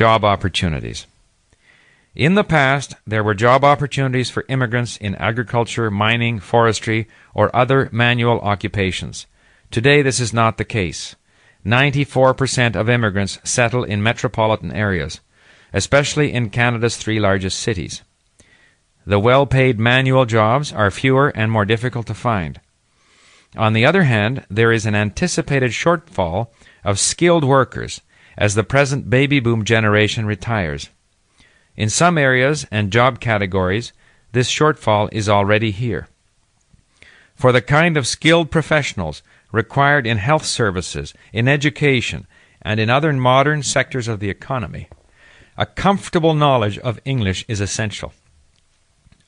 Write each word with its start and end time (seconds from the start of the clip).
Job 0.00 0.24
opportunities. 0.24 1.06
In 2.14 2.34
the 2.34 2.42
past, 2.42 2.94
there 3.06 3.22
were 3.22 3.34
job 3.34 3.62
opportunities 3.62 4.30
for 4.30 4.46
immigrants 4.48 4.96
in 4.96 5.14
agriculture, 5.16 5.90
mining, 5.90 6.38
forestry, 6.38 7.06
or 7.34 7.54
other 7.54 7.90
manual 7.92 8.40
occupations. 8.40 9.26
Today, 9.70 10.00
this 10.00 10.18
is 10.18 10.32
not 10.32 10.56
the 10.56 10.64
case. 10.64 11.16
94% 11.66 12.76
of 12.76 12.88
immigrants 12.88 13.40
settle 13.44 13.84
in 13.84 14.02
metropolitan 14.02 14.72
areas, 14.72 15.20
especially 15.74 16.32
in 16.32 16.48
Canada's 16.48 16.96
three 16.96 17.20
largest 17.20 17.58
cities. 17.58 18.00
The 19.04 19.20
well 19.20 19.44
paid 19.44 19.78
manual 19.78 20.24
jobs 20.24 20.72
are 20.72 20.90
fewer 20.90 21.28
and 21.28 21.52
more 21.52 21.66
difficult 21.66 22.06
to 22.06 22.14
find. 22.14 22.58
On 23.54 23.74
the 23.74 23.84
other 23.84 24.04
hand, 24.04 24.46
there 24.48 24.72
is 24.72 24.86
an 24.86 24.94
anticipated 24.94 25.72
shortfall 25.72 26.46
of 26.84 26.98
skilled 26.98 27.44
workers 27.44 28.00
as 28.36 28.54
the 28.54 28.64
present 28.64 29.10
baby 29.10 29.40
boom 29.40 29.64
generation 29.64 30.26
retires. 30.26 30.88
In 31.76 31.88
some 31.88 32.18
areas 32.18 32.66
and 32.70 32.92
job 32.92 33.20
categories, 33.20 33.92
this 34.32 34.50
shortfall 34.50 35.08
is 35.12 35.28
already 35.28 35.70
here. 35.70 36.08
For 37.34 37.52
the 37.52 37.62
kind 37.62 37.96
of 37.96 38.06
skilled 38.06 38.50
professionals 38.50 39.22
required 39.52 40.06
in 40.06 40.18
health 40.18 40.44
services, 40.44 41.14
in 41.32 41.48
education, 41.48 42.26
and 42.62 42.78
in 42.78 42.90
other 42.90 43.12
modern 43.12 43.62
sectors 43.62 44.08
of 44.08 44.20
the 44.20 44.30
economy, 44.30 44.88
a 45.56 45.66
comfortable 45.66 46.34
knowledge 46.34 46.78
of 46.78 47.00
English 47.04 47.44
is 47.48 47.60
essential. 47.60 48.12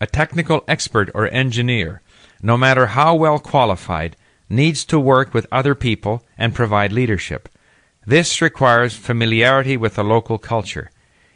A 0.00 0.06
technical 0.06 0.64
expert 0.68 1.10
or 1.14 1.28
engineer, 1.28 2.02
no 2.42 2.56
matter 2.56 2.86
how 2.86 3.14
well 3.14 3.38
qualified, 3.38 4.16
needs 4.48 4.84
to 4.84 5.00
work 5.00 5.32
with 5.32 5.46
other 5.50 5.74
people 5.74 6.22
and 6.36 6.54
provide 6.54 6.92
leadership. 6.92 7.48
This 8.06 8.42
requires 8.42 8.96
familiarity 8.96 9.76
with 9.76 9.94
the 9.94 10.04
local 10.04 10.38
culture 10.38 10.90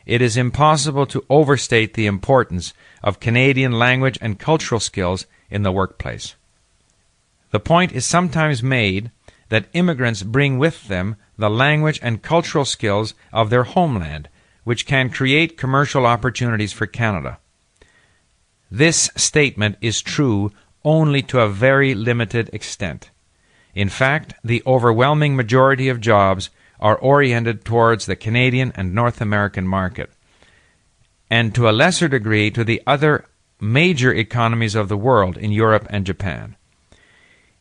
it 0.07 0.23
is 0.23 0.37
impossible 0.37 1.05
to 1.07 1.27
overstate 1.29 1.95
the 1.95 2.07
importance 2.07 2.73
of 3.03 3.19
Canadian 3.19 3.73
language 3.73 4.17
and 4.23 4.39
cultural 4.39 4.81
skills 4.81 5.27
in 5.51 5.65
the 5.65 5.73
workplace. 5.73 6.37
The 7.51 7.61
point 7.61 7.93
is 7.93 8.07
sometimes 8.07 8.63
made 8.63 9.11
that 9.49 9.67
immigrants 9.73 10.23
bring 10.23 10.59
with 10.59 10.87
them 10.87 11.17
the 11.37 11.51
language 11.51 11.99
and 12.03 12.23
cultural 12.23 12.65
skills 12.65 13.15
of 13.33 13.51
their 13.51 13.65
homeland, 13.65 14.29
which 14.63 14.87
can 14.87 15.11
create 15.11 15.59
commercial 15.59 16.07
opportunities 16.07 16.73
for 16.73 16.87
Canada. 16.87 17.39
This 18.71 19.11
statement 19.17 19.77
is 19.81 20.03
true 20.03 20.53
only 20.85 21.23
to 21.23 21.41
a 21.41 21.49
very 21.49 21.95
limited 21.95 22.49
extent. 22.53 23.11
In 23.77 23.91
fact, 23.91 24.33
the 24.43 24.63
overwhelming 24.67 25.37
majority 25.37 25.91
of 25.91 26.01
jobs 26.01 26.49
are 26.81 26.97
oriented 26.97 27.63
towards 27.63 28.07
the 28.07 28.17
Canadian 28.17 28.73
and 28.75 28.95
North 28.95 29.21
American 29.21 29.69
market, 29.69 30.11
and 31.29 31.55
to 31.55 31.69
a 31.69 31.77
lesser 31.77 32.09
degree 32.09 32.51
to 32.53 32.65
the 32.65 32.83
other 32.87 33.27
major 33.61 34.15
economies 34.15 34.75
of 34.75 34.89
the 34.89 34.97
world 34.97 35.37
in 35.37 35.53
Europe 35.53 35.87
and 35.91 36.07
Japan. 36.07 36.57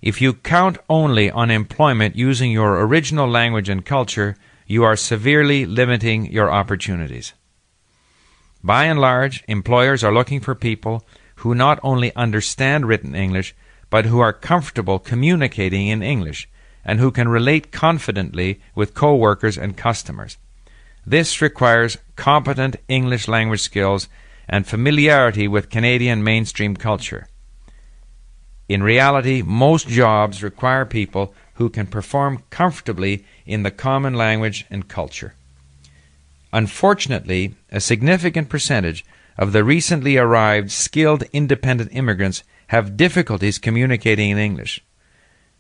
If 0.02 0.22
you 0.22 0.34
count 0.34 0.78
only 0.90 1.30
on 1.30 1.52
employment 1.52 2.16
using 2.16 2.50
your 2.50 2.80
original 2.86 3.28
language 3.28 3.68
and 3.68 3.86
culture, 3.86 4.38
you 4.66 4.86
are 4.86 4.96
severely 4.96 5.66
limiting 5.66 6.32
your 6.32 6.50
opportunities. 6.50 7.34
By 8.64 8.86
and 8.86 9.02
large, 9.02 9.44
employers 9.50 10.02
are 10.02 10.14
looking 10.14 10.40
for 10.40 10.56
people 10.56 11.06
who 11.38 11.54
not 11.54 11.78
only 11.84 12.16
understand 12.16 12.88
written 12.88 13.16
English, 13.16 13.54
but 13.96 14.08
who 14.08 14.20
are 14.20 14.34
comfortable 14.34 15.00
communicating 15.00 15.88
in 15.88 16.04
English 16.04 16.50
and 16.84 17.00
who 17.00 17.10
can 17.10 17.30
relate 17.30 17.72
confidently 17.72 18.60
with 18.76 18.94
co-workers 18.94 19.58
and 19.58 19.78
customers. 19.78 20.38
This 21.06 21.42
requires 21.42 21.98
competent 22.18 22.76
English 22.90 23.30
language 23.30 23.62
skills 23.62 24.10
and 24.50 24.68
familiarity 24.68 25.48
with 25.48 25.70
Canadian 25.70 26.26
mainstream 26.26 26.76
culture. 26.76 27.30
In 28.68 28.84
reality, 28.84 29.42
most 29.42 29.88
jobs 29.88 30.44
require 30.44 30.84
people 30.84 31.34
who 31.54 31.70
can 31.70 31.88
perform 31.88 32.44
comfortably 32.50 33.24
in 33.46 33.64
the 33.64 33.72
common 33.72 34.14
language 34.14 34.66
and 34.70 34.90
culture. 34.90 35.36
Unfortunately, 36.52 37.56
a 37.72 37.80
significant 37.80 38.50
percentage 38.50 39.06
of 39.38 39.54
the 39.54 39.64
recently 39.64 40.18
arrived 40.18 40.70
skilled 40.70 41.24
independent 41.32 41.92
immigrants 41.94 42.44
have 42.68 42.98
difficulties 42.98 43.60
communicating 43.60 44.30
in 44.30 44.38
English. 44.38 44.84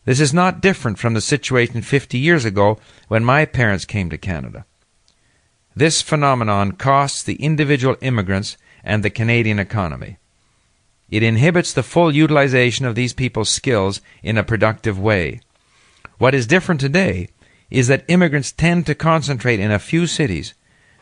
This 0.05 0.19
is 0.19 0.33
not 0.33 0.61
different 0.61 0.99
from 0.99 1.13
the 1.13 1.21
situation 1.21 1.81
50 1.81 2.17
years 2.17 2.45
ago 2.45 2.79
when 3.07 3.25
my 3.25 3.45
parents 3.45 3.85
came 3.85 4.09
to 4.09 4.17
Canada. 4.17 4.65
This 5.75 6.01
phenomenon 6.01 6.73
costs 6.73 7.23
the 7.23 7.35
individual 7.35 7.97
immigrants 8.01 8.55
and 8.83 9.03
the 9.03 9.09
Canadian 9.09 9.59
economy. 9.59 10.17
It 11.09 11.23
inhibits 11.23 11.73
the 11.73 11.83
full 11.83 12.15
utilization 12.15 12.85
of 12.85 12.95
these 12.95 13.13
people's 13.13 13.49
skills 13.49 14.01
in 14.23 14.37
a 14.37 14.43
productive 14.43 14.99
way. 14.99 15.41
What 16.17 16.33
is 16.33 16.47
different 16.47 16.81
today 16.81 17.29
is 17.69 17.87
that 17.87 18.05
immigrants 18.07 18.51
tend 18.51 18.85
to 18.85 18.95
concentrate 18.95 19.59
in 19.59 19.71
a 19.71 19.79
few 19.79 20.07
cities, 20.07 20.53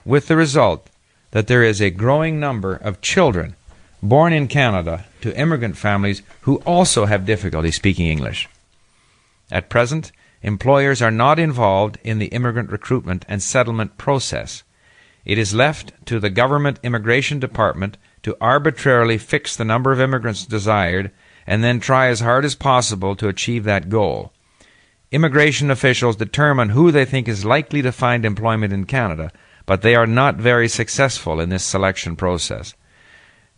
with 0.06 0.28
the 0.28 0.35
result 0.35 0.90
that 1.31 1.47
there 1.47 1.64
is 1.64 1.81
a 1.81 1.90
growing 1.90 2.40
number 2.40 2.75
of 2.75 3.02
children 3.02 3.56
born 4.03 4.34
in 4.34 4.50
Canada 4.50 5.06
to 5.22 5.36
immigrant 5.40 5.78
families 5.78 6.22
who 6.41 6.58
also 6.66 7.06
have 7.06 7.25
difficulty 7.25 7.72
speaking 7.72 8.06
English. 8.08 8.50
At 9.50 9.69
present, 9.69 10.12
employers 10.41 11.02
are 11.02 11.09
not 11.09 11.40
involved 11.40 11.97
in 12.03 12.19
the 12.19 12.28
immigrant 12.28 12.69
recruitment 12.69 13.24
and 13.30 13.41
settlement 13.41 13.97
process. 13.97 14.64
It 15.24 15.38
is 15.38 15.56
left 15.56 15.94
to 16.08 16.19
the 16.19 16.30
government 16.30 16.80
immigration 16.84 17.40
department 17.40 17.97
to 18.24 18.36
arbitrarily 18.41 19.18
fix 19.18 19.56
the 19.56 19.64
number 19.64 19.94
of 19.94 20.02
immigrants 20.02 20.46
desired 20.46 21.12
and 21.47 21.64
then 21.64 21.80
try 21.80 22.08
as 22.08 22.20
hard 22.20 22.44
as 22.44 22.56
possible 22.56 23.16
to 23.16 23.30
achieve 23.30 23.64
that 23.64 23.88
goal. 23.88 24.34
Immigration 25.12 25.72
officials 25.72 26.18
determine 26.18 26.70
who 26.70 26.91
they 26.91 27.06
think 27.06 27.30
is 27.30 27.46
likely 27.46 27.81
to 27.81 27.91
find 27.94 28.25
employment 28.25 28.74
in 28.74 28.84
Canada, 28.84 29.31
but 29.66 29.81
they 29.81 29.96
are 29.96 30.08
not 30.08 30.35
very 30.35 30.68
successful 30.68 31.40
in 31.40 31.47
this 31.47 31.64
selection 31.64 32.18
process. 32.18 32.74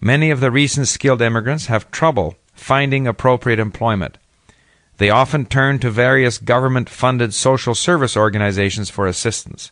Many 0.02 0.30
of 0.30 0.40
the 0.40 0.52
recent 0.52 0.88
skilled 0.88 1.22
immigrants 1.22 1.68
have 1.68 1.92
trouble 1.92 2.36
finding 2.54 3.08
appropriate 3.08 3.60
employment. 3.60 4.18
They 4.98 5.10
often 5.10 5.46
turn 5.46 5.80
to 5.80 5.90
various 5.90 6.38
government 6.38 6.90
funded 6.90 7.34
social 7.34 7.76
service 7.76 8.16
organizations 8.16 8.90
for 8.90 9.08
assistance. 9.08 9.72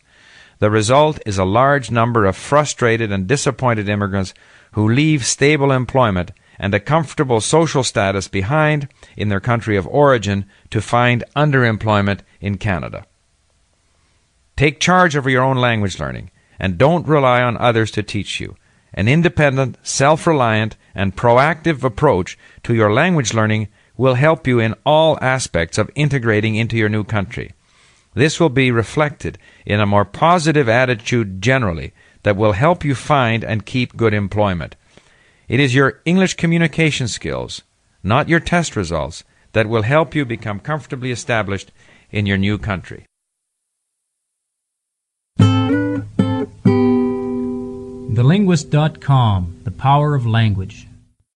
The 0.60 0.70
result 0.70 1.20
is 1.26 1.38
a 1.38 1.46
large 1.46 1.92
number 1.92 2.26
of 2.26 2.36
frustrated 2.36 3.12
and 3.12 3.28
disappointed 3.28 3.90
immigrants 3.90 4.34
who 4.74 4.88
leave 4.88 5.26
stable 5.26 5.72
employment 5.72 6.32
and 6.60 6.74
a 6.74 6.80
comfortable 6.80 7.42
social 7.42 7.84
status 7.84 8.28
behind 8.28 8.88
in 9.18 9.30
their 9.30 9.40
country 9.40 9.76
of 9.76 9.88
origin 9.88 10.46
to 10.70 10.82
find 10.82 11.24
underemployment 11.36 12.20
in 12.40 12.58
Canada. 12.58 13.06
Take 14.56 14.80
charge 14.80 15.16
of 15.16 15.26
your 15.26 15.44
own 15.44 15.58
language 15.58 16.00
learning 16.00 16.32
and 16.60 16.78
don't 16.78 17.08
rely 17.08 17.42
on 17.42 17.58
others 17.58 17.92
to 17.92 18.04
teach 18.04 18.40
you. 18.40 18.56
An 18.94 19.08
independent, 19.08 19.78
self 19.82 20.28
reliant, 20.28 20.76
and 20.94 21.16
proactive 21.16 21.84
approach 21.84 22.38
to 22.64 22.76
your 22.76 22.94
language 22.94 23.34
learning 23.34 23.70
will 23.98 24.16
help 24.16 24.48
you 24.48 24.60
in 24.60 24.76
all 24.86 25.18
aspects 25.22 25.78
of 25.78 25.90
integrating 25.96 26.56
into 26.56 26.78
your 26.78 26.90
new 26.90 27.04
country. 27.04 27.54
This 28.14 28.40
will 28.40 28.50
be 28.50 28.72
reflected 28.72 29.38
in 29.66 29.80
a 29.80 29.86
more 29.86 30.06
positive 30.06 30.70
attitude 30.70 31.42
generally 31.42 31.94
that 32.24 32.38
will 32.38 32.54
help 32.54 32.86
you 32.86 32.96
find 32.96 33.44
and 33.44 33.66
keep 33.66 33.98
good 33.98 34.14
employment. 34.14 34.76
It 35.48 35.60
is 35.60 35.76
your 35.76 36.02
English 36.06 36.36
communication 36.36 37.08
skills, 37.08 37.64
not 38.04 38.30
your 38.30 38.40
test 38.40 38.76
results, 38.76 39.24
that 39.54 39.68
will 39.68 39.84
help 39.84 40.16
you 40.16 40.26
become 40.26 40.60
comfortably 40.60 41.12
established 41.12 41.72
in 42.12 42.26
your 42.26 42.38
new 42.38 42.58
country. 42.58 43.06
TheLinguist.com 48.16 49.62
The 49.64 49.72
Power 49.72 50.14
of 50.14 50.28
Language 50.28 50.88